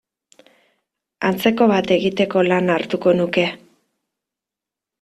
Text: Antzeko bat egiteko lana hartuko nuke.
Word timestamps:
Antzeko 1.29 1.67
bat 1.73 1.93
egiteko 1.97 2.45
lana 2.47 2.79
hartuko 2.81 3.15
nuke. 3.21 3.47